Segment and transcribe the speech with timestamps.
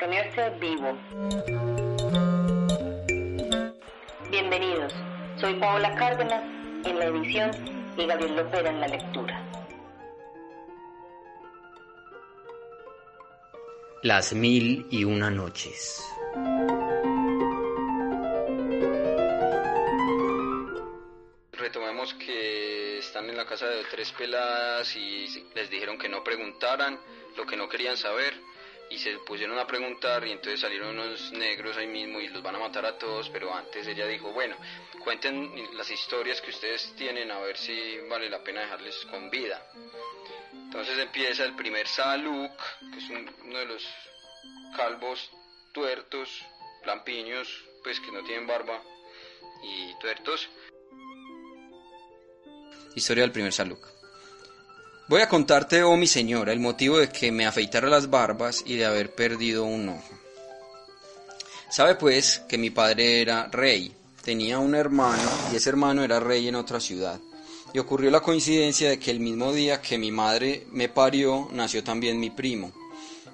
[0.00, 0.98] mantenerse vivo.
[4.30, 4.94] Bienvenidos,
[5.36, 6.42] soy Paola Cárdenas
[6.86, 7.50] en la edición
[7.98, 9.46] y Gabriel Lopera en la lectura.
[14.02, 16.02] Las mil y una noches.
[21.52, 26.98] Retomemos que están en la casa de tres peladas y les dijeron que no preguntaran
[27.36, 28.49] lo que no querían saber
[28.90, 32.56] y se pusieron a preguntar y entonces salieron unos negros ahí mismo y los van
[32.56, 34.56] a matar a todos, pero antes ella dijo, bueno,
[35.04, 39.64] cuenten las historias que ustedes tienen a ver si vale la pena dejarles con vida.
[40.52, 42.52] Entonces empieza el primer Saluk,
[42.92, 43.10] que es
[43.44, 43.86] uno de los
[44.76, 45.30] calvos
[45.72, 46.44] tuertos,
[46.84, 48.82] lampiños, pues que no tienen barba
[49.62, 50.48] y tuertos.
[52.96, 53.99] Historia del primer Saluk.
[55.10, 58.76] Voy a contarte, oh mi señora, el motivo de que me afeitara las barbas y
[58.76, 60.14] de haber perdido un ojo.
[61.68, 63.92] Sabe pues que mi padre era rey,
[64.22, 67.18] tenía un hermano y ese hermano era rey en otra ciudad.
[67.74, 71.82] Y ocurrió la coincidencia de que el mismo día que mi madre me parió, nació
[71.82, 72.70] también mi primo.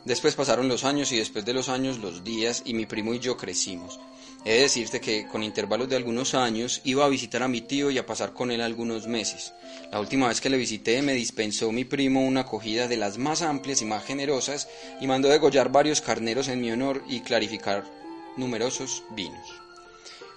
[0.07, 3.19] Después pasaron los años y después de los años los días y mi primo y
[3.19, 4.01] yo crecimos.
[4.47, 7.91] He de decirte que con intervalos de algunos años iba a visitar a mi tío
[7.91, 9.53] y a pasar con él algunos meses.
[9.91, 13.43] La última vez que le visité me dispensó mi primo una acogida de las más
[13.43, 14.69] amplias y más generosas
[15.01, 17.91] y mandó degollar varios carneros en mi honor y clarificar
[18.37, 19.49] numerosos vinos.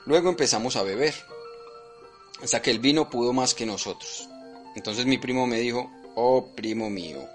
[0.08, 1.14] Luego empezamos a beber,
[2.42, 4.28] hasta que el vino pudo más que nosotros.
[4.76, 7.30] Entonces mi primo me dijo, oh primo mío,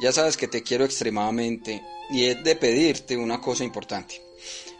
[0.00, 4.27] ya sabes que te quiero extremadamente y he de pedirte una cosa importante.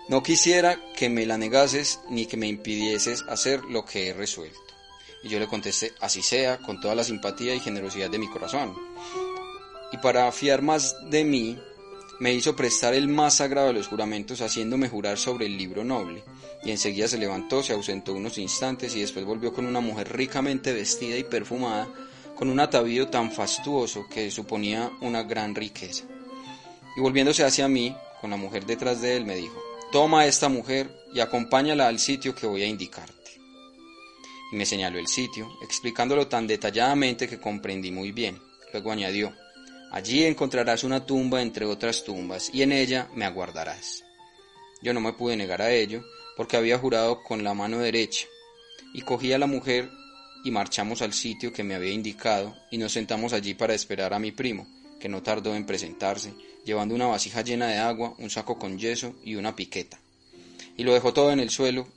[0.09, 4.59] No quisiera que me la negases ni que me impidieses hacer lo que he resuelto.
[5.23, 8.75] Y yo le contesté, así sea, con toda la simpatía y generosidad de mi corazón.
[9.93, 11.59] Y para fiar más de mí,
[12.21, 16.25] me hizo prestar el más sagrado de los juramentos, haciéndome jurar sobre el libro noble.
[16.65, 20.73] Y enseguida se levantó, se ausentó unos instantes y después volvió con una mujer ricamente
[20.73, 21.87] vestida y perfumada,
[22.35, 26.05] con un atavío tan fastuoso que suponía una gran riqueza.
[26.97, 30.51] Y volviéndose hacia mí, con la mujer detrás de él, me dijo, Toma a esta
[30.51, 33.15] mujer y acompáñala al sitio que voy a indicarte.
[34.53, 38.39] Y me señaló el sitio, explicándolo tan detalladamente que comprendí muy bien.
[38.73, 39.35] Luego añadió,
[39.91, 44.05] Allí encontrarás una tumba entre otras tumbas, y en ella me aguardarás.
[44.83, 46.05] Yo no me pude negar a ello,
[46.37, 48.27] porque había jurado con la mano derecha,
[48.93, 49.91] y cogí a la mujer
[50.45, 54.19] y marchamos al sitio que me había indicado, y nos sentamos allí para esperar a
[54.19, 54.67] mi primo,
[55.01, 56.35] que no tardó en presentarse,
[56.69, 59.99] llevando una vasija llena de agua, un saco con yeso y una piqueta.
[60.77, 61.89] Y lo dejó todo en el suelo,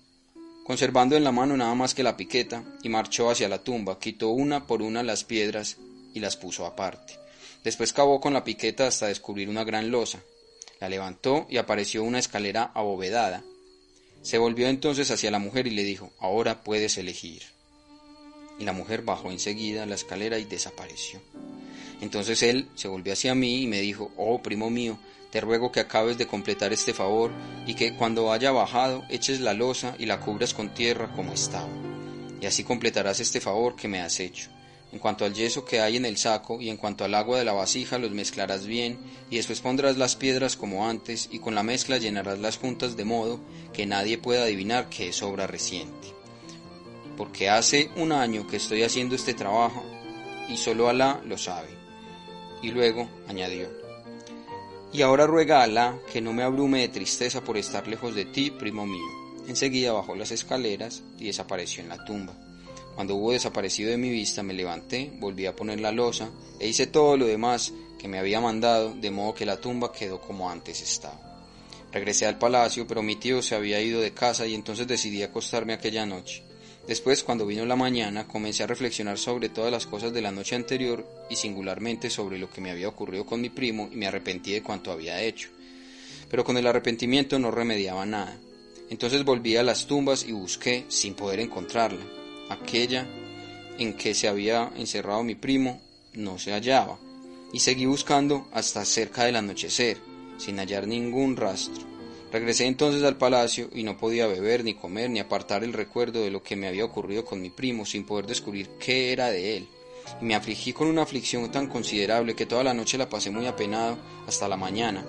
[0.66, 4.30] conservando en la mano nada más que la piqueta, y marchó hacia la tumba, quitó
[4.30, 5.76] una por una las piedras
[6.14, 7.20] y las puso aparte.
[7.66, 10.22] Después cavó con la piqueta hasta descubrir una gran losa.
[10.80, 13.44] La levantó y apareció una escalera abovedada.
[14.22, 17.44] Se volvió entonces hacia la mujer y le dijo, ahora puedes elegir.
[18.58, 21.20] Y la mujer bajó enseguida la escalera y desapareció.
[22.02, 24.98] Entonces él se volvió hacia mí y me dijo, oh primo mío,
[25.32, 27.32] te ruego que acabes de completar este favor
[27.66, 31.70] y que cuando haya bajado eches la losa y la cubras con tierra como estaba.
[32.42, 34.50] Y así completarás este favor que me has hecho.
[34.92, 37.46] En cuanto al yeso que hay en el saco y en cuanto al agua de
[37.46, 41.64] la vasija los mezclarás bien y después pondrás las piedras como antes y con la
[41.64, 43.40] mezcla llenarás las juntas de modo
[43.72, 46.10] que nadie pueda adivinar que es obra reciente.
[47.16, 49.86] Porque hace un año que estoy haciendo este trabajo
[50.50, 51.81] y solo Alá lo sabe
[52.62, 53.70] y luego añadió,
[54.94, 58.26] Y ahora ruega a Alá que no me abrume de tristeza por estar lejos de
[58.26, 59.08] ti, primo mío.
[59.48, 62.34] Enseguida bajó las escaleras y desapareció en la tumba.
[62.96, 66.30] Cuando hubo desaparecido de mi vista me levanté, volví a poner la losa
[66.60, 70.20] e hice todo lo demás que me había mandado, de modo que la tumba quedó
[70.20, 71.20] como antes estaba.
[71.92, 75.74] Regresé al palacio, pero mi tío se había ido de casa y entonces decidí acostarme
[75.74, 76.44] aquella noche.
[76.88, 80.56] Después, cuando vino la mañana, comencé a reflexionar sobre todas las cosas de la noche
[80.56, 84.52] anterior y singularmente sobre lo que me había ocurrido con mi primo y me arrepentí
[84.52, 85.50] de cuanto había hecho.
[86.30, 88.36] Pero con el arrepentimiento no remediaba nada.
[88.90, 92.04] Entonces volví a las tumbas y busqué, sin poder encontrarla.
[92.50, 93.08] Aquella
[93.78, 95.80] en que se había encerrado mi primo
[96.14, 96.98] no se hallaba,
[97.54, 99.98] y seguí buscando hasta cerca del anochecer,
[100.38, 101.91] sin hallar ningún rastro.
[102.32, 106.32] Regresé entonces al palacio y no podía beber, ni comer, ni apartar el recuerdo de
[106.32, 109.68] lo que me había ocurrido con mi primo, sin poder descubrir qué era de él.
[110.22, 113.48] Y me afligí con una aflicción tan considerable que toda la noche la pasé muy
[113.48, 113.98] apenado
[114.28, 115.06] hasta la mañana.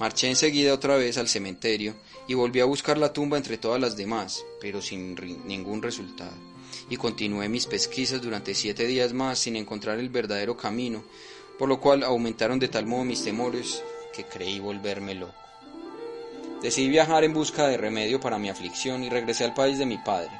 [0.00, 1.94] Marché enseguida otra vez al cementerio
[2.26, 5.14] y volví a buscar la tumba entre todas las demás, pero sin
[5.46, 6.32] ningún resultado.
[6.88, 11.04] Y continué mis pesquisas durante siete días más sin encontrar el verdadero camino,
[11.58, 13.82] por lo cual aumentaron de tal modo mis temores
[14.16, 15.51] que creí volverme loco.
[16.62, 19.98] Decidí viajar en busca de remedio para mi aflicción y regresé al país de mi
[19.98, 20.30] padre.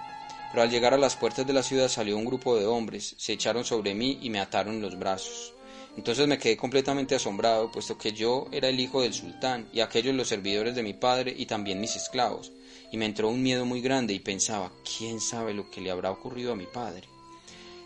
[0.52, 3.32] Pero al llegar a las puertas de la ciudad salió un grupo de hombres, se
[3.32, 5.52] echaron sobre mí y me ataron los brazos.
[5.96, 10.14] Entonces me quedé completamente asombrado, puesto que yo era el hijo del sultán y aquellos
[10.14, 12.52] los servidores de mi padre y también mis esclavos,
[12.92, 16.12] y me entró un miedo muy grande y pensaba, ¿quién sabe lo que le habrá
[16.12, 17.08] ocurrido a mi padre?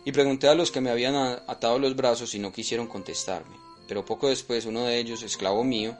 [0.04, 3.56] Y pregunté a los que me habían atado los brazos y no quisieron contestarme.
[3.88, 5.96] Pero poco después uno de ellos, esclavo mío,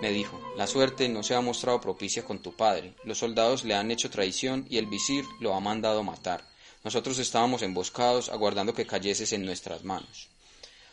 [0.00, 3.74] me dijo, la suerte no se ha mostrado propicia con tu padre, los soldados le
[3.74, 6.44] han hecho traición y el visir lo ha mandado matar.
[6.84, 10.28] Nosotros estábamos emboscados aguardando que cayeses en nuestras manos.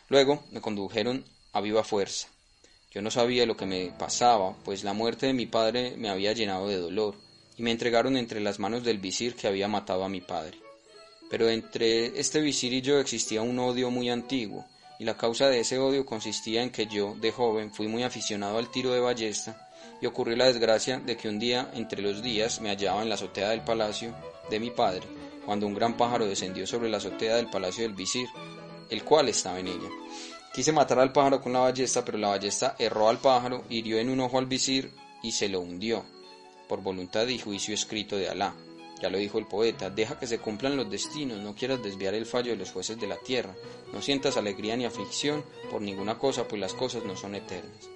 [0.08, 2.28] Luego me condujeron a viva fuerza.
[2.92, 6.32] Yo no sabía lo que me pasaba, pues la muerte de mi padre me había
[6.32, 7.14] llenado de dolor,
[7.56, 10.58] y me entregaron entre las manos del visir que había matado a mi padre.
[11.30, 14.66] Pero entre este visir y yo existía un odio muy antiguo,
[14.98, 18.58] y la causa de ese odio consistía en que yo, de joven, fui muy aficionado
[18.58, 19.68] al tiro de ballesta,
[20.00, 23.14] y ocurrió la desgracia de que un día, entre los días, me hallaba en la
[23.14, 24.14] azotea del palacio
[24.50, 25.02] de mi padre,
[25.44, 28.28] cuando un gran pájaro descendió sobre la azotea del palacio del visir,
[28.90, 29.88] el cual estaba en ella.
[30.54, 34.10] Quise matar al pájaro con la ballesta, pero la ballesta erró al pájaro, hirió en
[34.10, 34.90] un ojo al visir
[35.22, 36.04] y se lo hundió,
[36.68, 38.54] por voluntad y juicio escrito de Alá.
[39.00, 42.24] Ya lo dijo el poeta, deja que se cumplan los destinos, no quieras desviar el
[42.24, 43.54] fallo de los jueces de la tierra,
[43.92, 47.90] no sientas alegría ni aflicción por ninguna cosa, pues las cosas no son eternas.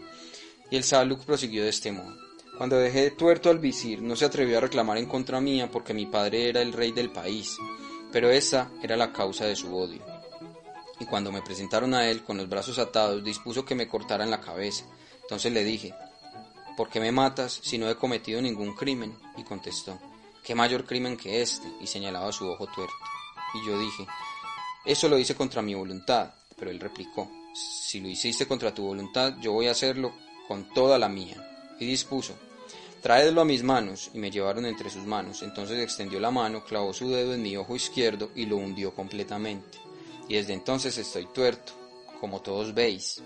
[0.71, 2.17] Y el Saluk prosiguió de este modo.
[2.59, 6.05] Cuando dejé tuerto al visir, no se atrevió a reclamar en contra mía porque mi
[6.05, 7.57] padre era el rey del país,
[8.13, 10.05] pero esa era la causa de su odio.
[11.01, 14.43] Y cuando me presentaron a él con los brazos atados, dispuso que me cortaran la
[14.43, 14.85] cabeza.
[15.23, 15.95] Entonces le dije,
[16.77, 19.17] ¿por qué me matas si no he cometido ningún crimen?
[19.39, 19.99] Y contestó,
[20.45, 21.69] ¿qué mayor crimen que este?
[21.81, 22.95] y señalaba su ojo tuerto.
[23.55, 24.07] Y yo dije,
[24.85, 29.35] eso lo hice contra mi voluntad, pero él replicó, si lo hiciste contra tu voluntad,
[29.41, 30.13] yo voy a hacerlo
[30.47, 31.37] con toda la mía.
[31.79, 32.35] Y dispuso,
[33.01, 35.43] traedlo a mis manos, y me llevaron entre sus manos.
[35.43, 39.79] Entonces extendió la mano, clavó su dedo en mi ojo izquierdo y lo hundió completamente.
[40.29, 41.73] Y desde entonces estoy tuerto,
[42.21, 43.23] como todos veis.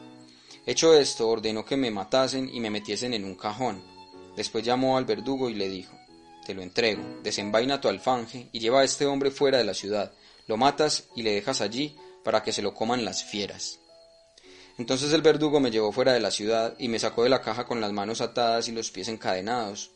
[0.66, 3.82] Hecho esto, ordenó que me matasen y me metiesen en un cajón.
[4.36, 5.94] Después llamó al verdugo y le dijo,
[6.44, 10.12] te lo entrego, desenvaina tu alfanje y lleva a este hombre fuera de la ciudad,
[10.46, 13.78] lo matas y le dejas allí para que se lo coman las fieras.
[14.76, 17.64] Entonces el verdugo me llevó fuera de la ciudad y me sacó de la caja
[17.64, 19.90] con las manos atadas y los pies encadenados,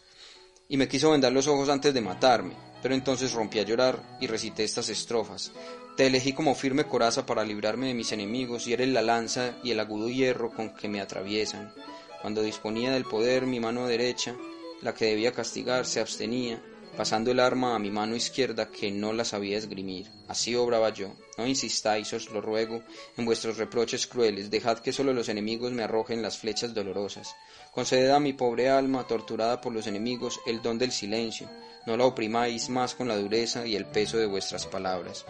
[0.68, 4.26] y me quiso vendar los ojos antes de matarme, pero entonces rompí a llorar y
[4.26, 5.50] recité estas estrofas.
[5.96, 9.72] Te elegí como firme coraza para librarme de mis enemigos y eres la lanza y
[9.72, 11.72] el agudo hierro con que me atraviesan.
[12.20, 14.36] Cuando disponía del poder mi mano derecha,
[14.82, 16.62] la que debía castigar se abstenía,
[16.96, 20.10] pasando el arma a mi mano izquierda que no la sabía esgrimir.
[20.26, 21.12] Así obraba yo.
[21.36, 22.82] No insistáis, os lo ruego,
[23.16, 27.36] en vuestros reproches crueles, dejad que solo los enemigos me arrojen las flechas dolorosas.
[27.72, 31.48] Conceded a mi pobre alma, torturada por los enemigos, el don del silencio.
[31.86, 35.24] No la oprimáis más con la dureza y el peso de vuestras palabras.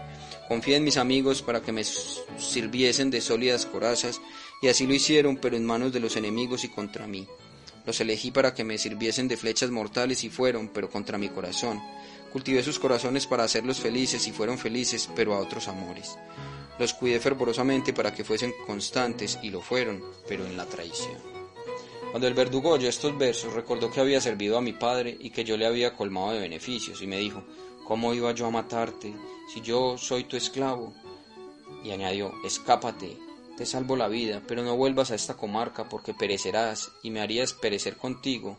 [0.49, 4.21] Confié en mis amigos para que me sirviesen de sólidas corazas,
[4.63, 7.29] y así lo hicieron, pero en manos de los enemigos y contra mí.
[7.89, 11.81] Los elegí para que me sirviesen de flechas mortales y fueron, pero contra mi corazón.
[12.31, 16.19] Cultivé sus corazones para hacerlos felices y fueron felices, pero a otros amores.
[16.79, 21.17] Los cuidé fervorosamente para que fuesen constantes y lo fueron, pero en la traición.
[22.11, 25.45] Cuando el verdugo oyó estos versos, recordó que había servido a mi padre y que
[25.45, 27.43] yo le había colmado de beneficios, y me dijo,
[27.87, 29.15] ¿cómo iba yo a matarte
[29.55, 30.93] si yo soy tu esclavo?
[31.83, 33.17] Y añadió, escápate,
[33.59, 37.55] te salvo la vida, pero no vuelvas a esta comarca porque perecerás y me harías
[37.55, 38.57] perecer contigo.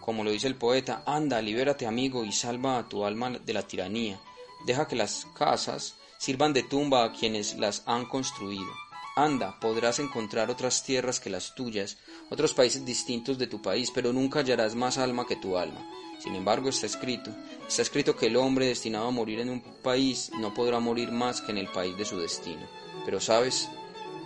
[0.00, 3.66] Como lo dice el poeta, anda, libérate amigo y salva a tu alma de la
[3.66, 4.20] tiranía.
[4.64, 8.70] Deja que las casas sirvan de tumba a quienes las han construido.
[9.16, 11.98] Anda, podrás encontrar otras tierras que las tuyas,
[12.30, 15.84] otros países distintos de tu país, pero nunca hallarás más alma que tu alma.
[16.20, 17.32] Sin embargo, está escrito,
[17.66, 21.40] está escrito que el hombre destinado a morir en un país no podrá morir más
[21.40, 22.64] que en el país de su destino.
[23.04, 23.68] Pero sabes,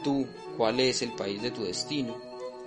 [0.02, 0.26] tú
[0.57, 2.16] cuál es el país de tu destino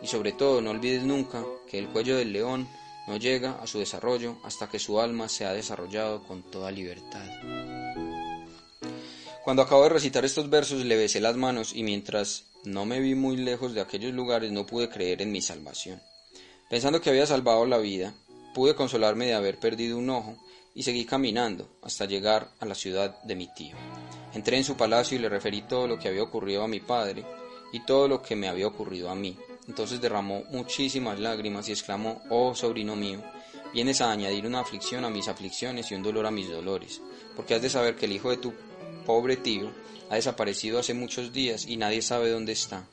[0.01, 2.67] y sobre todo no olvides nunca que el cuello del león
[3.07, 7.25] no llega a su desarrollo hasta que su alma se ha desarrollado con toda libertad.
[9.43, 13.13] Cuando acabo de recitar estos versos le besé las manos y mientras no me vi
[13.13, 16.01] muy lejos de aquellos lugares no pude creer en mi salvación.
[16.69, 18.13] Pensando que había salvado la vida,
[18.53, 20.37] pude consolarme de haber perdido un ojo
[20.73, 23.75] y seguí caminando hasta llegar a la ciudad de mi tío.
[24.33, 27.23] Entré en su palacio y le referí todo lo que había ocurrido a mi padre
[27.71, 29.37] y todo lo que me había ocurrido a mí.
[29.67, 33.21] Entonces derramó muchísimas lágrimas y exclamó, Oh sobrino mío,
[33.73, 37.01] vienes a añadir una aflicción a mis aflicciones y un dolor a mis dolores,
[37.35, 38.53] porque has de saber que el hijo de tu
[39.05, 39.71] pobre tío
[40.09, 42.87] ha desaparecido hace muchos días y nadie sabe dónde está.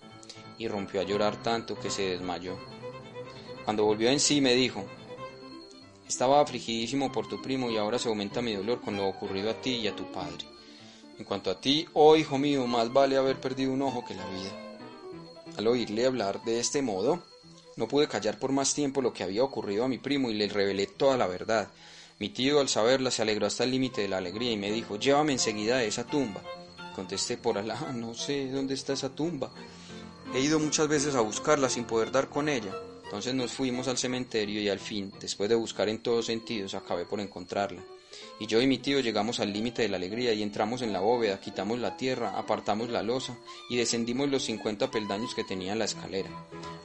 [0.58, 2.58] Y rompió a llorar tanto que se desmayó.
[3.64, 4.84] Cuando volvió en sí me dijo,
[6.06, 9.54] Estaba afligidísimo por tu primo y ahora se aumenta mi dolor con lo ocurrido a
[9.54, 10.44] ti y a tu padre.
[11.20, 14.24] En cuanto a ti, oh hijo mío, más vale haber perdido un ojo que la
[14.30, 14.52] vida.
[15.58, 17.22] Al oírle hablar de este modo,
[17.76, 20.48] no pude callar por más tiempo lo que había ocurrido a mi primo y le
[20.48, 21.68] revelé toda la verdad.
[22.18, 24.96] Mi tío, al saberla, se alegró hasta el límite de la alegría y me dijo,
[24.96, 26.40] llévame enseguida a esa tumba.
[26.96, 29.50] Contesté por Alá, no sé dónde está esa tumba.
[30.34, 32.74] He ido muchas veces a buscarla sin poder dar con ella.
[33.04, 37.04] Entonces nos fuimos al cementerio y al fin, después de buscar en todos sentidos, acabé
[37.04, 37.82] por encontrarla.
[38.40, 41.00] Y yo y mi tío llegamos al límite de la alegría y entramos en la
[41.00, 43.36] bóveda, quitamos la tierra, apartamos la losa
[43.68, 46.30] y descendimos los cincuenta peldaños que tenía la escalera.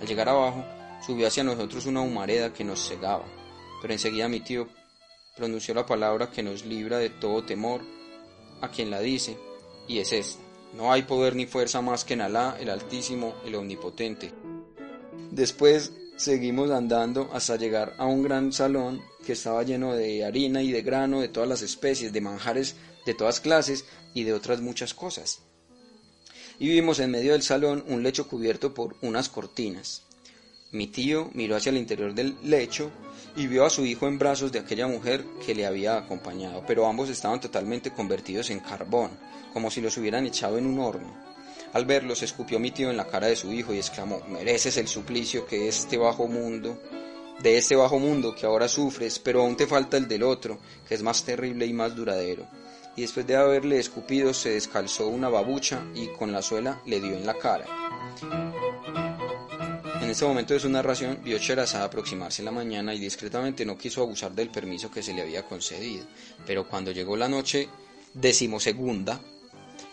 [0.01, 0.65] Al llegar abajo,
[1.05, 3.24] subió hacia nosotros una humareda que nos cegaba,
[3.81, 4.67] pero enseguida mi tío
[5.38, 7.81] pronunció la palabra que nos libra de todo temor
[8.62, 9.38] a quien la dice,
[9.88, 10.43] y es esta.
[10.74, 14.33] No hay poder ni fuerza más que en Alá, el Altísimo, el Omnipotente.
[15.36, 20.72] Después seguimos andando hasta llegar a un gran salón que estaba lleno de harina y
[20.72, 24.94] de grano de todas las especies, de manjares de todas clases y de otras muchas
[24.94, 25.39] cosas.
[26.58, 30.04] Y vimos en medio del salón un lecho cubierto por unas cortinas.
[30.72, 32.89] Mi tío miró hacia el interior del lecho
[33.36, 36.88] y vio a su hijo en brazos de aquella mujer que le había acompañado, pero
[36.88, 39.12] ambos estaban totalmente convertidos en carbón,
[39.51, 41.35] como si los hubieran echado en un horno.
[41.75, 44.88] Al verlos, escupió mi tío en la cara de su hijo y exclamó, mereces el
[44.88, 46.82] suplicio que este bajo mundo,
[47.41, 50.96] de este bajo mundo que ahora sufres, pero aún te falta el del otro, que
[50.96, 52.48] es más terrible y más duradero.
[52.96, 57.12] Y después de haberle escupido, se descalzó una babucha y con la suela le dio
[57.12, 57.65] en la cara.
[60.01, 64.01] En este momento de su narración vio Sherazada aproximarse la mañana y discretamente no quiso
[64.01, 66.05] abusar del permiso que se le había concedido.
[66.48, 67.67] Pero cuando llegó la noche
[68.13, 69.20] decimosegunda,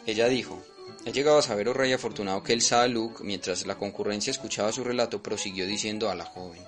[0.06, 0.62] ella dijo,
[1.04, 4.84] He llegado a saber, oh rey afortunado, que el Saaluk, mientras la concurrencia escuchaba su
[4.84, 6.62] relato, prosiguió diciendo a la joven.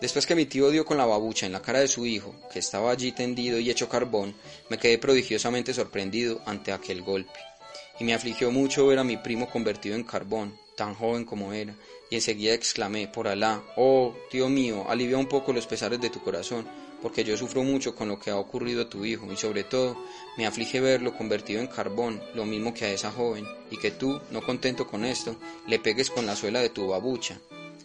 [0.00, 2.58] Después que mi tío dio con la babucha en la cara de su hijo, que
[2.58, 4.34] estaba allí tendido y hecho carbón,
[4.68, 7.40] me quedé prodigiosamente sorprendido ante aquel golpe.
[7.98, 11.74] Y me afligió mucho ver a mi primo convertido en carbón, tan joven como era,
[12.10, 16.22] y enseguida exclamé, por Alá, oh, tío mío, alivia un poco los pesares de tu
[16.22, 16.68] corazón,
[17.02, 19.96] porque yo sufro mucho con lo que ha ocurrido a tu hijo, y sobre todo
[20.36, 24.20] me aflige verlo convertido en carbón, lo mismo que a esa joven, y que tú,
[24.30, 25.36] no contento con esto,
[25.66, 27.38] le pegues con la suela de tu babucha.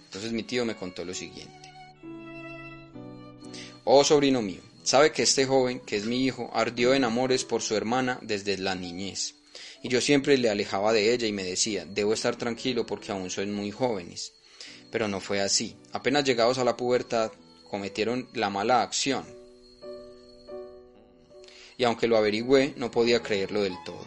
[0.05, 1.71] Entonces mi tío me contó lo siguiente.
[3.83, 7.61] Oh sobrino mío, sabe que este joven, que es mi hijo, ardió en amores por
[7.61, 9.35] su hermana desde la niñez
[9.83, 13.29] y yo siempre le alejaba de ella y me decía, debo estar tranquilo porque aún
[13.29, 14.33] son muy jóvenes.
[14.91, 15.75] Pero no fue así.
[15.91, 17.31] Apenas llegados a la pubertad,
[17.71, 19.23] cometieron la mala acción.
[21.77, 24.05] Y aunque lo averigüé, no podía creerlo del todo.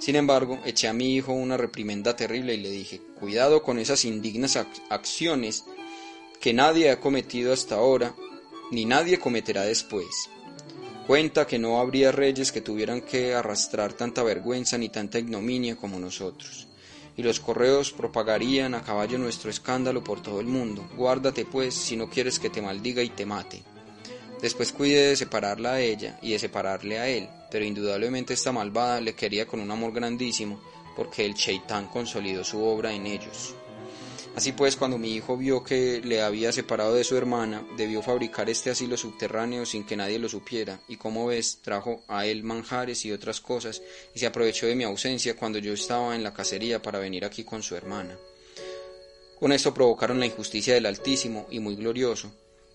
[0.00, 4.04] Sin embargo, eché a mi hijo una reprimenda terrible y le dije, cuidado con esas
[4.04, 4.58] indignas
[4.90, 5.64] acciones
[6.40, 8.14] que nadie ha cometido hasta ahora,
[8.72, 10.28] ni nadie cometerá después.
[11.06, 16.00] Cuenta que no habría reyes que tuvieran que arrastrar tanta vergüenza ni tanta ignominia como
[16.00, 16.66] nosotros.
[17.16, 20.86] Y los correos propagarían a caballo nuestro escándalo por todo el mundo.
[20.96, 23.62] Guárdate pues si no quieres que te maldiga y te mate.
[24.40, 29.00] Después cuide de separarla a ella y de separarle a él, pero indudablemente esta malvada
[29.00, 30.60] le quería con un amor grandísimo,
[30.94, 33.54] porque el Cheitán consolidó su obra en ellos.
[34.36, 38.50] Así pues, cuando mi hijo vio que le había separado de su hermana, debió fabricar
[38.50, 43.06] este asilo subterráneo sin que nadie lo supiera, y como ves, trajo a él manjares
[43.06, 43.80] y otras cosas,
[44.14, 47.44] y se aprovechó de mi ausencia cuando yo estaba en la cacería para venir aquí
[47.44, 48.18] con su hermana.
[49.40, 52.30] Con esto provocaron la injusticia del Altísimo y muy glorioso,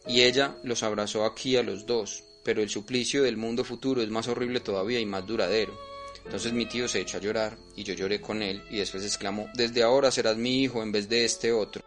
[0.07, 4.09] y ella los abrazó aquí a los dos, pero el suplicio del mundo futuro es
[4.09, 5.77] más horrible todavía y más duradero.
[6.25, 9.49] Entonces mi tío se echó a llorar y yo lloré con él y después exclamó,
[9.53, 11.83] desde ahora serás mi hijo en vez de este otro.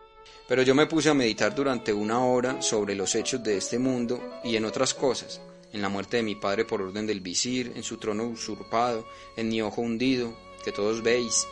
[0.46, 4.40] Pero yo me puse a meditar durante una hora sobre los hechos de este mundo
[4.44, 5.40] y en otras cosas,
[5.72, 9.48] en la muerte de mi padre por orden del visir, en su trono usurpado, en
[9.48, 11.46] mi ojo hundido, que todos veis,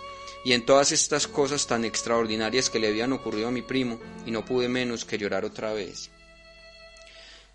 [0.45, 4.31] y en todas estas cosas tan extraordinarias que le habían ocurrido a mi primo, y
[4.31, 6.12] no pude menos que llorar otra vez.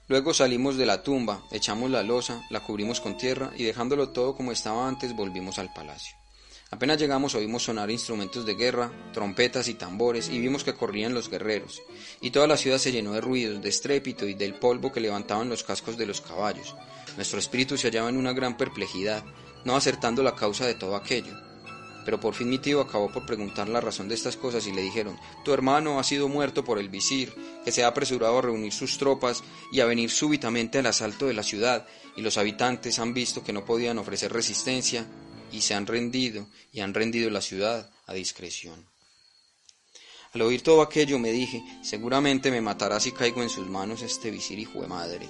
[0.10, 4.36] Luego salimos de la tumba, echamos la losa, la cubrimos con tierra y dejándolo todo
[4.36, 6.16] como estaba antes volvimos al palacio.
[6.72, 11.30] Apenas llegamos oímos sonar instrumentos de guerra, trompetas y tambores y vimos que corrían los
[11.30, 11.82] guerreros,
[12.22, 15.50] y toda la ciudad se llenó de ruidos, de estrépito y del polvo que levantaban
[15.50, 16.76] los cascos de los caballos.
[17.18, 19.24] Nuestro espíritu se hallaba en una gran perplejidad,
[19.66, 21.47] no acertando la causa de todo aquello.
[22.08, 24.82] Pero por fin mi tío acabó por preguntar la razón de estas cosas y le
[24.82, 27.34] dijeron, tu hermano ha sido muerto por el visir,
[27.66, 31.34] que se ha apresurado a reunir sus tropas y a venir súbitamente al asalto de
[31.34, 31.86] la ciudad,
[32.16, 35.06] y los habitantes han visto que no podían ofrecer resistencia
[35.52, 38.86] y se han rendido y han rendido la ciudad a discreción.
[40.32, 44.32] Al oír todo aquello me dije, seguramente me matará si caigo en sus manos este
[44.32, 45.28] visir hijo de madre.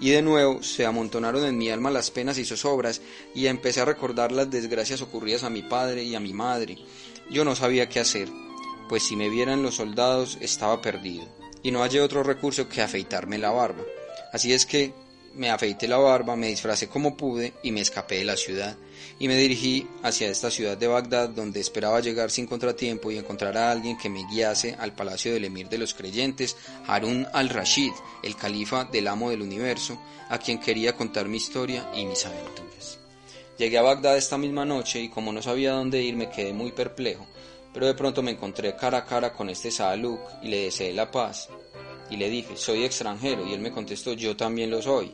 [0.00, 3.00] Y de nuevo se amontonaron en mi alma las penas y zozobras,
[3.34, 6.78] y empecé a recordar las desgracias ocurridas a mi padre y a mi madre.
[7.30, 8.28] Yo no sabía qué hacer,
[8.88, 11.26] pues si me vieran los soldados estaba perdido,
[11.62, 13.82] y no hallé otro recurso que afeitarme la barba.
[14.32, 14.92] Así es que
[15.36, 18.76] me afeité la barba, me disfracé como pude y me escapé de la ciudad
[19.18, 23.56] y me dirigí hacia esta ciudad de Bagdad donde esperaba llegar sin contratiempo y encontrar
[23.56, 28.36] a alguien que me guiase al palacio del emir de los creyentes, Harun al-Rashid, el
[28.36, 32.98] califa del amo del universo, a quien quería contar mi historia y mis aventuras.
[33.58, 36.72] Llegué a Bagdad esta misma noche y como no sabía dónde ir me quedé muy
[36.72, 37.26] perplejo,
[37.72, 41.10] pero de pronto me encontré cara a cara con este Saaluk y le deseé la
[41.10, 41.48] paz.
[42.08, 45.12] Y le dije, soy extranjero, y él me contestó, yo también lo soy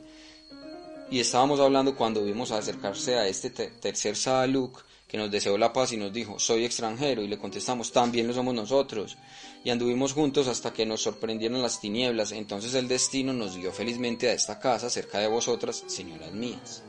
[1.13, 5.93] y estábamos hablando cuando vimos acercarse a este tercer Saaluk que nos deseó la paz
[5.93, 9.19] y nos dijo, soy extranjero, y le contestamos, también lo somos nosotros,
[9.63, 14.31] y anduvimos juntos hasta que nos sorprendieron las tinieblas, entonces el destino nos dio felizmente
[14.31, 16.83] a esta casa cerca de vosotras, señoras mías.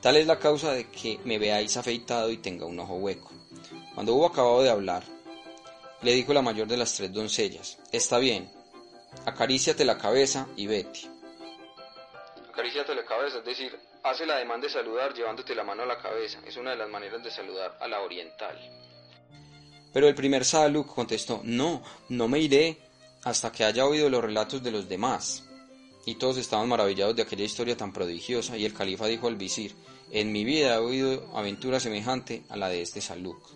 [0.00, 3.32] Tal es la causa de que me veáis afeitado y tenga un ojo hueco.
[3.94, 5.02] Cuando hubo acabado de hablar,
[6.02, 8.48] le dijo la mayor de las tres doncellas, está bien,
[9.24, 11.15] acaríciate la cabeza y vete
[12.56, 15.98] acaríciate la cabeza, es decir, hace la demanda de saludar llevándote la mano a la
[15.98, 16.40] cabeza.
[16.46, 18.58] Es una de las maneras de saludar a la oriental.
[19.92, 22.78] Pero el primer Saluk contestó, no, no me iré
[23.24, 25.44] hasta que haya oído los relatos de los demás.
[26.06, 29.74] Y todos estaban maravillados de aquella historia tan prodigiosa, y el califa dijo al visir,
[30.10, 33.50] en mi vida he oído aventura semejante a la de este Saluk.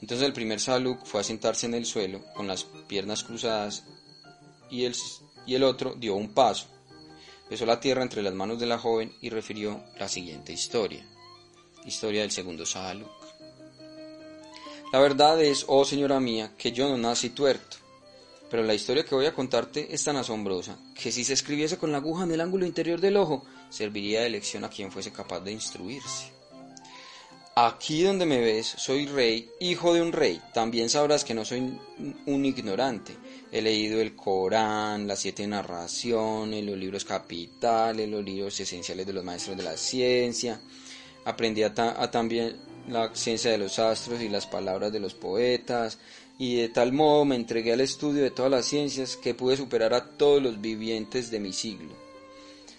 [0.00, 3.84] Entonces el primer Saluk fue a sentarse en el suelo, con las piernas cruzadas,
[4.70, 4.94] y el,
[5.44, 6.71] y el otro dio un paso,
[7.52, 11.04] besó la tierra entre las manos de la joven y refirió la siguiente historia.
[11.84, 13.10] Historia del segundo Saaluk.
[14.90, 17.76] La verdad es, oh señora mía, que yo no nací tuerto,
[18.50, 21.92] pero la historia que voy a contarte es tan asombrosa que si se escribiese con
[21.92, 25.40] la aguja en el ángulo interior del ojo, serviría de lección a quien fuese capaz
[25.40, 26.32] de instruirse.
[27.54, 30.40] Aquí donde me ves, soy rey, hijo de un rey.
[30.54, 31.78] También sabrás que no soy
[32.24, 33.14] un ignorante.
[33.54, 39.22] He leído el Corán, las siete narraciones, los libros capitales, los libros esenciales de los
[39.22, 40.58] maestros de la ciencia.
[41.26, 42.56] Aprendí a, también
[42.88, 45.98] la ciencia de los astros y las palabras de los poetas.
[46.38, 49.92] Y de tal modo me entregué al estudio de todas las ciencias que pude superar
[49.92, 51.92] a todos los vivientes de mi siglo.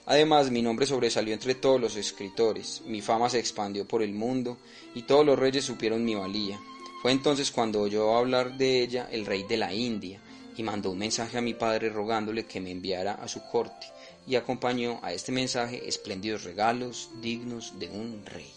[0.07, 4.57] Además, mi nombre sobresalió entre todos los escritores, mi fama se expandió por el mundo
[4.95, 6.59] y todos los reyes supieron mi valía.
[7.03, 10.19] Fue entonces cuando oyó hablar de ella el rey de la India
[10.55, 13.87] y mandó un mensaje a mi padre rogándole que me enviara a su corte
[14.27, 18.51] y acompañó a este mensaje espléndidos regalos dignos de un rey.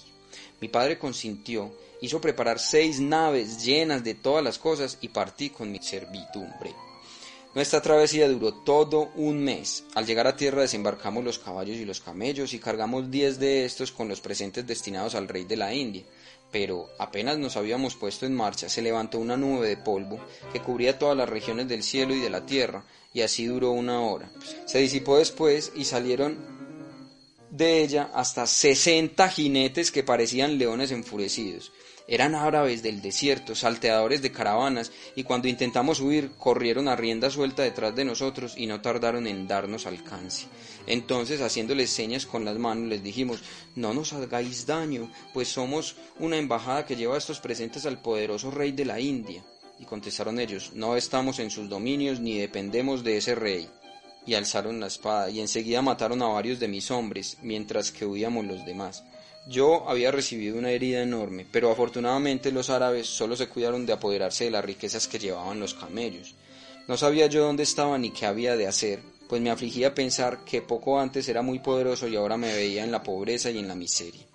[0.60, 5.70] Mi padre consintió, hizo preparar seis naves llenas de todas las cosas y partí con
[5.70, 6.74] mi servidumbre.
[7.54, 9.84] Nuestra travesía duró todo un mes.
[9.94, 13.92] Al llegar a tierra desembarcamos los caballos y los camellos y cargamos diez de estos
[13.92, 16.02] con los presentes destinados al rey de la India.
[16.52, 20.20] Pero apenas nos habíamos puesto en marcha, se levantó una nube de polvo
[20.52, 24.00] que cubría todas las regiones del cielo y de la tierra, y así duró una
[24.00, 24.30] hora.
[24.66, 26.38] Se disipó después y salieron
[27.50, 31.72] de ella hasta sesenta jinetes que parecían leones enfurecidos.
[32.08, 37.64] Eran árabes del desierto, salteadores de caravanas, y cuando intentamos huir, corrieron a rienda suelta
[37.64, 40.46] detrás de nosotros y no tardaron en darnos alcance.
[40.86, 43.40] Entonces, haciéndoles señas con las manos, les dijimos,
[43.74, 48.70] no nos hagáis daño, pues somos una embajada que lleva estos presentes al poderoso rey
[48.70, 49.42] de la India.
[49.80, 53.68] Y contestaron ellos, no estamos en sus dominios ni dependemos de ese rey.
[54.24, 58.44] Y alzaron la espada, y enseguida mataron a varios de mis hombres, mientras que huíamos
[58.44, 59.02] los demás.
[59.48, 64.44] Yo había recibido una herida enorme, pero afortunadamente los árabes solo se cuidaron de apoderarse
[64.44, 66.34] de las riquezas que llevaban los camellos.
[66.88, 70.62] No sabía yo dónde estaba ni qué había de hacer, pues me afligía pensar que
[70.62, 73.76] poco antes era muy poderoso y ahora me veía en la pobreza y en la
[73.76, 74.26] miseria.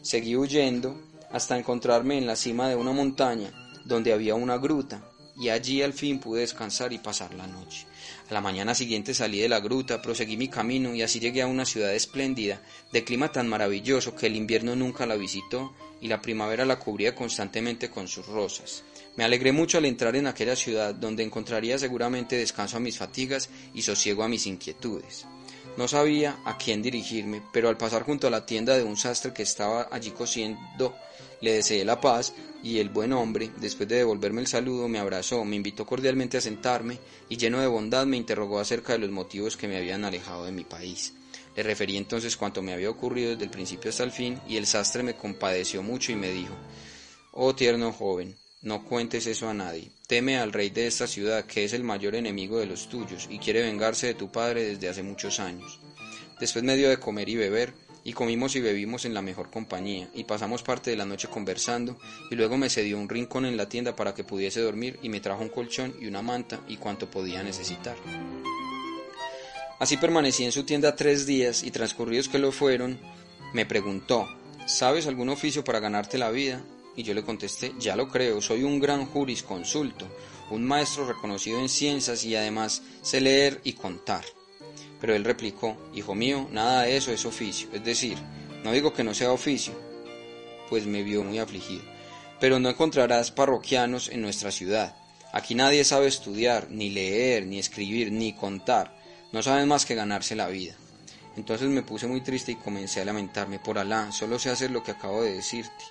[0.00, 3.52] Seguí huyendo hasta encontrarme en la cima de una montaña
[3.84, 5.02] donde había una gruta,
[5.38, 7.86] y allí al fin pude descansar y pasar la noche.
[8.28, 11.46] A la mañana siguiente salí de la gruta, proseguí mi camino y así llegué a
[11.46, 12.60] una ciudad espléndida,
[12.92, 17.14] de clima tan maravilloso que el invierno nunca la visitó y la primavera la cubría
[17.14, 18.82] constantemente con sus rosas.
[19.14, 23.48] Me alegré mucho al entrar en aquella ciudad donde encontraría seguramente descanso a mis fatigas
[23.72, 25.24] y sosiego a mis inquietudes.
[25.76, 29.32] No sabía a quién dirigirme, pero al pasar junto a la tienda de un sastre
[29.32, 30.96] que estaba allí cosiendo,
[31.40, 35.44] le deseé la paz y el buen hombre, después de devolverme el saludo, me abrazó,
[35.44, 39.56] me invitó cordialmente a sentarme y lleno de bondad me interrogó acerca de los motivos
[39.56, 41.12] que me habían alejado de mi país.
[41.54, 44.66] Le referí entonces cuanto me había ocurrido desde el principio hasta el fin y el
[44.66, 46.54] sastre me compadeció mucho y me dijo,
[47.32, 49.90] Oh tierno joven, no cuentes eso a nadie.
[50.06, 53.38] Teme al rey de esta ciudad, que es el mayor enemigo de los tuyos, y
[53.38, 55.78] quiere vengarse de tu padre desde hace muchos años.
[56.40, 57.74] Después me dio de comer y beber,
[58.06, 61.98] y comimos y bebimos en la mejor compañía, y pasamos parte de la noche conversando,
[62.30, 65.18] y luego me cedió un rincón en la tienda para que pudiese dormir, y me
[65.18, 67.96] trajo un colchón y una manta y cuanto podía necesitar.
[69.80, 72.96] Así permanecí en su tienda tres días, y transcurridos que lo fueron,
[73.52, 74.28] me preguntó,
[74.68, 76.62] ¿sabes algún oficio para ganarte la vida?
[76.94, 80.06] Y yo le contesté, ya lo creo, soy un gran jurisconsulto,
[80.52, 84.24] un maestro reconocido en ciencias y además sé leer y contar.
[85.00, 87.68] Pero él replicó, Hijo mío, nada de eso es oficio.
[87.72, 88.18] Es decir,
[88.64, 89.74] no digo que no sea oficio,
[90.68, 91.82] pues me vio muy afligido.
[92.40, 94.96] Pero no encontrarás parroquianos en nuestra ciudad.
[95.32, 98.96] Aquí nadie sabe estudiar, ni leer, ni escribir, ni contar.
[99.32, 100.74] No saben más que ganarse la vida.
[101.36, 103.58] Entonces me puse muy triste y comencé a lamentarme.
[103.58, 105.84] Por Alá, solo sé hacer lo que acabo de decirte.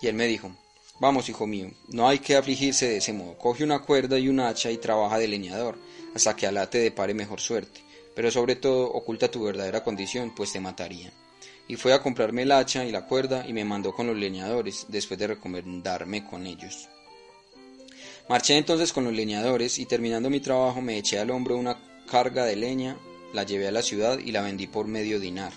[0.00, 0.50] Y él me dijo,
[0.98, 3.38] Vamos, hijo mío, no hay que afligirse de ese modo.
[3.38, 5.78] Coge una cuerda y un hacha y trabaja de leñador,
[6.14, 7.89] hasta que Alá te depare mejor suerte
[8.20, 11.10] pero sobre todo oculta tu verdadera condición, pues te matarían.
[11.68, 14.84] Y fue a comprarme el hacha y la cuerda y me mandó con los leñadores,
[14.90, 16.90] después de recomendarme con ellos.
[18.28, 21.78] Marché entonces con los leñadores y terminando mi trabajo me eché al hombro una
[22.10, 22.98] carga de leña,
[23.32, 25.54] la llevé a la ciudad y la vendí por medio dinar.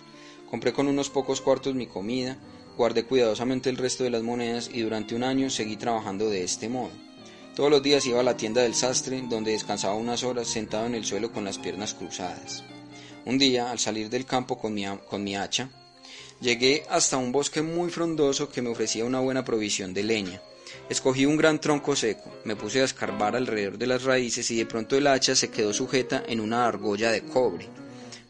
[0.50, 2.38] Compré con unos pocos cuartos mi comida,
[2.78, 6.70] guardé cuidadosamente el resto de las monedas y durante un año seguí trabajando de este
[6.70, 6.92] modo.
[7.56, 10.96] Todos los días iba a la tienda del sastre, donde descansaba unas horas sentado en
[10.96, 12.64] el suelo con las piernas cruzadas.
[13.26, 15.70] Un día, al salir del campo con mi, con mi hacha,
[16.42, 20.42] llegué hasta un bosque muy frondoso que me ofrecía una buena provisión de leña.
[20.90, 24.66] Escogí un gran tronco seco, me puse a escarbar alrededor de las raíces y de
[24.66, 27.70] pronto el hacha se quedó sujeta en una argolla de cobre.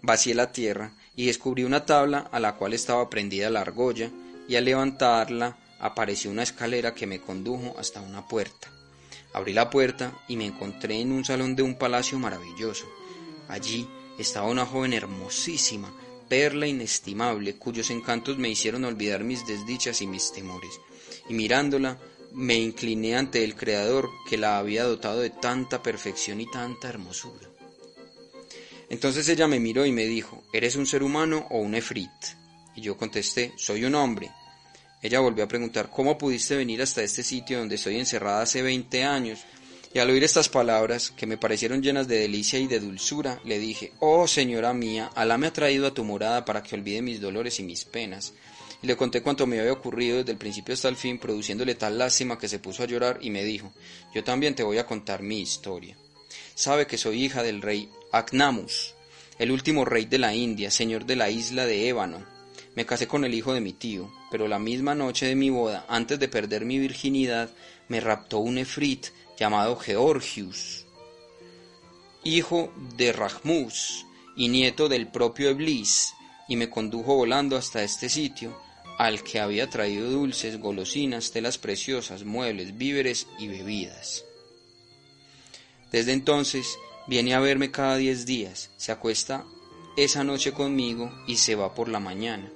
[0.02, 4.12] Vacié la tierra y descubrí una tabla a la cual estaba prendida la argolla
[4.50, 8.70] y al levantarla apareció una escalera que me condujo hasta una puerta.
[9.34, 12.86] Abrí la puerta y me encontré en un salón de un palacio maravilloso.
[13.48, 15.92] Allí estaba una joven hermosísima,
[16.30, 20.80] perla inestimable, cuyos encantos me hicieron olvidar mis desdichas y mis temores.
[21.30, 21.98] Y mirándola,
[22.34, 27.48] me incliné ante el Creador que la había dotado de tanta perfección y tanta hermosura.
[28.90, 32.12] Entonces ella me miró y me dijo, ¿eres un ser humano o un efrit?
[32.76, 34.32] Y yo contesté, soy un hombre.
[35.04, 39.04] Ella volvió a preguntar, ¿cómo pudiste venir hasta este sitio donde estoy encerrada hace 20
[39.04, 39.42] años?
[39.94, 43.60] Y al oír estas palabras, que me parecieron llenas de delicia y de dulzura, le
[43.60, 47.20] dije, Oh señora mía, Alá me ha traído a tu morada para que olvide mis
[47.20, 48.34] dolores y mis penas.
[48.82, 51.98] Y le conté cuanto me había ocurrido desde el principio hasta el fin, produciéndole tal
[51.98, 53.74] lástima que se puso a llorar y me dijo,
[54.16, 55.98] Yo también te voy a contar mi historia.
[56.56, 58.96] Sabe que soy hija del rey Aknamus,
[59.38, 62.26] el último rey de la India, señor de la isla de Ébano,
[62.76, 65.86] me casé con el hijo de mi tío, pero la misma noche de mi boda,
[65.88, 67.52] antes de perder mi virginidad,
[67.88, 70.88] me raptó un efrit llamado Georgius,
[72.24, 76.16] hijo de Rahmus y nieto del propio Eblis,
[76.48, 78.60] y me condujo volando hasta este sitio,
[78.98, 84.26] al que había traído dulces, golosinas, telas preciosas, muebles, víveres y bebidas.
[85.92, 89.46] Desde entonces viene a verme cada diez días, se acuesta
[89.96, 92.52] esa noche conmigo y se va por la mañana.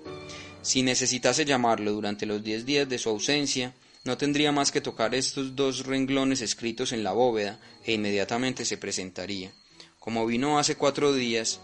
[0.67, 5.15] Si necesitase llamarlo durante los diez días de su ausencia, no tendría más que tocar
[5.15, 9.53] estos dos renglones escritos en la bóveda e inmediatamente se presentaría.
[9.97, 11.61] Como vino hace cuatro días,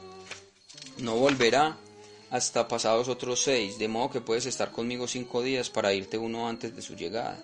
[0.99, 1.77] no volverá
[2.29, 6.47] hasta pasados otros seis, de modo que puedes estar conmigo cinco días para irte uno
[6.47, 7.37] antes de su llegada.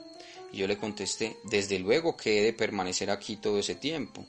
[0.54, 4.26] Y yo le contesté, desde luego que he de permanecer aquí todo ese tiempo.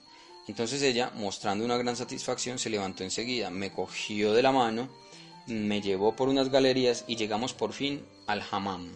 [0.48, 4.88] Entonces ella, mostrando una gran satisfacción, se levantó enseguida, me cogió de la mano,
[5.50, 8.90] me llevó por unas galerías y llegamos por fin al hammam,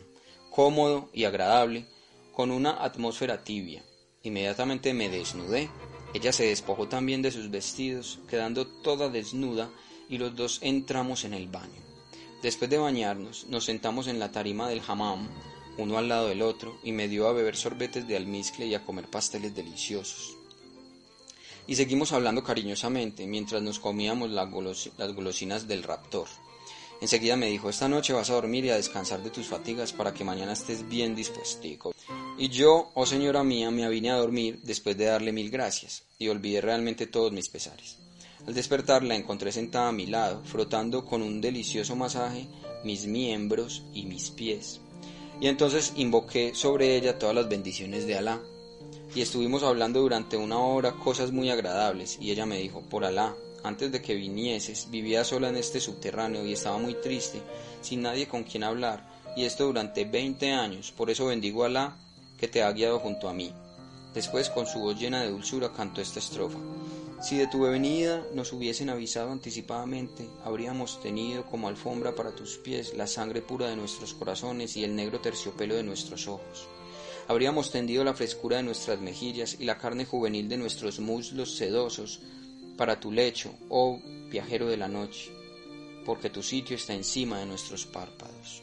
[0.50, 1.86] cómodo y agradable,
[2.32, 3.84] con una atmósfera tibia.
[4.22, 5.68] Inmediatamente me desnudé.
[6.14, 9.70] Ella se despojó también de sus vestidos, quedando toda desnuda,
[10.08, 11.82] y los dos entramos en el baño.
[12.42, 15.28] Después de bañarnos, nos sentamos en la tarima del hammam,
[15.76, 18.84] uno al lado del otro, y me dio a beber sorbetes de almizcle y a
[18.84, 20.36] comer pasteles deliciosos
[21.66, 26.28] y seguimos hablando cariñosamente mientras nos comíamos las, golosinas del raptor.
[27.04, 30.14] Enseguida me dijo, esta noche vas a dormir y a descansar de tus fatigas para
[30.14, 31.94] que mañana estés bien dispuestico.
[32.38, 36.28] Y yo, oh señora mía, me vine a dormir después de darle mil gracias, y
[36.28, 37.98] olvidé realmente todos mis pesares.
[38.46, 42.46] Al despertar la encontré sentada a mi lado, frotando con un delicioso masaje
[42.84, 44.80] mis miembros y mis pies.
[45.42, 48.40] Y entonces invoqué sobre ella todas las bendiciones de Alá,
[49.14, 53.36] y estuvimos hablando durante una hora cosas muy agradables y ella me dijo, por Alá,
[53.64, 57.42] antes de que vinieses vivía sola en este subterráneo y estaba muy triste,
[57.80, 59.04] sin nadie con quien hablar,
[59.36, 61.66] y esto durante veinte años, por eso bendigo
[62.38, 63.52] que te ha guiado junto a mí.
[64.14, 66.58] Después, con su voz llena de dulzura, cantó esta estrofa.
[67.20, 72.92] Si de tu venida nos hubiesen avisado anticipadamente, habríamos tenido como alfombra para tus pies
[72.94, 76.68] la sangre pura de nuestros corazones y el negro terciopelo de nuestros ojos.
[77.26, 82.20] Habríamos tendido la frescura de nuestras mejillas y la carne juvenil de nuestros muslos sedosos
[82.76, 85.32] para tu lecho, oh viajero de la noche,
[86.04, 88.62] porque tu sitio está encima de nuestros párpados.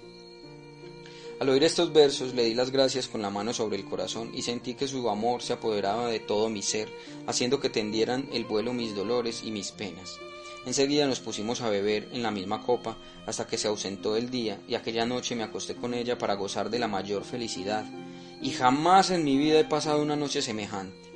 [1.39, 4.43] Al oír estos versos le di las gracias con la mano sobre el corazón y
[4.43, 6.87] sentí que su amor se apoderaba de todo mi ser,
[7.25, 10.19] haciendo que tendieran el vuelo mis dolores y mis penas.
[10.67, 12.95] Enseguida nos pusimos a beber en la misma copa
[13.25, 16.69] hasta que se ausentó el día y aquella noche me acosté con ella para gozar
[16.69, 17.85] de la mayor felicidad
[18.39, 21.10] y jamás en mi vida he pasado una noche semejante.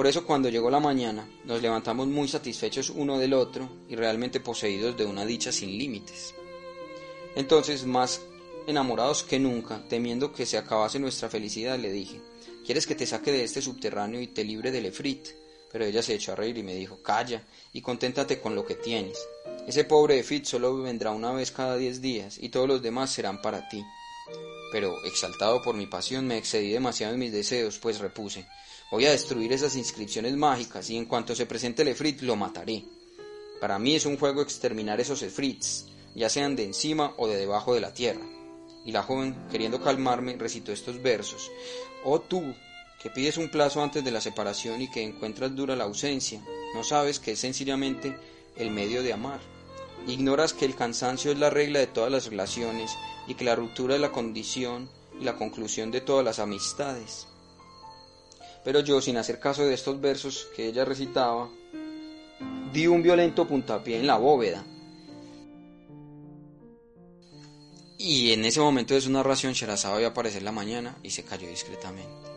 [0.00, 4.40] Por eso cuando llegó la mañana nos levantamos muy satisfechos uno del otro y realmente
[4.40, 6.34] poseídos de una dicha sin límites.
[7.36, 8.22] Entonces, más
[8.66, 12.18] enamorados que nunca, temiendo que se acabase nuestra felicidad, le dije,
[12.64, 15.28] ¿quieres que te saque de este subterráneo y te libre del efrit?
[15.70, 18.76] Pero ella se echó a reír y me dijo, calla y conténtate con lo que
[18.76, 19.18] tienes.
[19.66, 23.42] Ese pobre efrit solo vendrá una vez cada diez días y todos los demás serán
[23.42, 23.84] para ti.
[24.72, 28.46] Pero, exaltado por mi pasión, me excedí demasiado en mis deseos, pues repuse,
[28.90, 32.84] voy a destruir esas inscripciones mágicas y en cuanto se presente el efrit lo mataré.
[33.60, 37.74] Para mí es un juego exterminar esos efrits, ya sean de encima o de debajo
[37.74, 38.26] de la tierra.
[38.84, 41.50] Y la joven, queriendo calmarme, recitó estos versos.
[42.04, 42.54] Oh tú,
[43.00, 46.42] que pides un plazo antes de la separación y que encuentras dura la ausencia,
[46.74, 48.16] no sabes que es sencillamente
[48.56, 49.40] el medio de amar.
[50.06, 52.96] Ignoras que el cansancio es la regla de todas las relaciones
[53.28, 54.88] y que la ruptura es la condición
[55.20, 57.26] y la conclusión de todas las amistades.
[58.64, 61.48] Pero yo, sin hacer caso de estos versos que ella recitaba,
[62.72, 64.64] di un violento puntapié en la bóveda
[68.02, 71.46] Y en ese momento de su narración, Sherazada vio aparecer la mañana y se cayó
[71.46, 72.29] discretamente.